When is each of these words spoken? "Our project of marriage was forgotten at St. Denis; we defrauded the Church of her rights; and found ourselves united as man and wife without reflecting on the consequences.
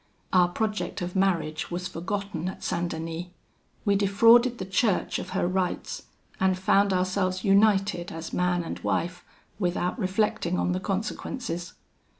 "Our 0.33 0.47
project 0.47 1.03
of 1.03 1.15
marriage 1.15 1.69
was 1.69 1.87
forgotten 1.87 2.49
at 2.49 2.63
St. 2.63 2.89
Denis; 2.89 3.27
we 3.85 3.95
defrauded 3.95 4.57
the 4.57 4.65
Church 4.65 5.19
of 5.19 5.29
her 5.37 5.47
rights; 5.47 6.05
and 6.39 6.57
found 6.57 6.91
ourselves 6.91 7.43
united 7.43 8.11
as 8.11 8.33
man 8.33 8.63
and 8.63 8.79
wife 8.79 9.23
without 9.59 9.99
reflecting 9.99 10.57
on 10.57 10.71
the 10.71 10.79
consequences. 10.79 11.73